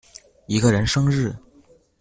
[0.47, 1.35] 一個人生日